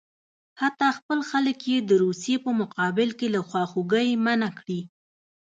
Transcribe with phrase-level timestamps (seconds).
[0.61, 4.79] حتی خپل خلک یې د روسیې په مقابل کې له خواخوږۍ منع کړي.